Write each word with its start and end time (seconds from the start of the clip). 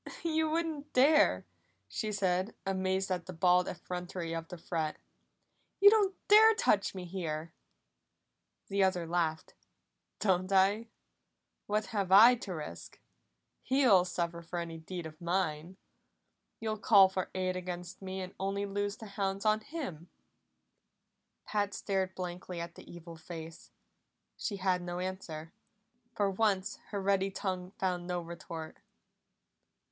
"You 0.23 0.49
wouldn't 0.49 0.93
dare!" 0.93 1.45
she 1.87 2.11
said, 2.11 2.55
amazed 2.65 3.11
at 3.11 3.27
the 3.27 3.33
bald 3.33 3.67
effrontery 3.67 4.33
of 4.33 4.47
the 4.47 4.57
threat. 4.57 4.97
"You 5.79 5.91
don't 5.91 6.15
dare 6.27 6.55
touch 6.55 6.95
me 6.95 7.05
here!" 7.05 7.53
The 8.67 8.83
other 8.83 9.05
laughed. 9.05 9.53
"Don't 10.17 10.51
I? 10.51 10.87
What 11.67 11.85
have 11.93 12.11
I 12.11 12.33
to 12.33 12.55
risk? 12.55 12.99
He'll 13.61 14.03
suffer 14.03 14.41
for 14.41 14.57
any 14.57 14.79
deed 14.79 15.05
of 15.05 15.21
mine! 15.21 15.77
You'll 16.59 16.79
call 16.79 17.07
for 17.07 17.29
aid 17.35 17.55
against 17.55 18.01
me 18.01 18.21
and 18.21 18.33
only 18.39 18.65
loose 18.65 18.95
the 18.95 19.05
hounds 19.05 19.45
on 19.45 19.59
him." 19.59 20.09
Pat 21.45 21.75
stared 21.75 22.15
blankly 22.15 22.59
at 22.59 22.73
the 22.73 22.91
evil 22.91 23.17
face. 23.17 23.69
She 24.35 24.55
had 24.57 24.81
no 24.81 24.97
answer; 24.97 25.53
for 26.15 26.27
once 26.31 26.79
her 26.87 26.99
ready 26.99 27.29
tongue 27.29 27.69
found 27.77 28.07
no 28.07 28.19
retort. 28.19 28.77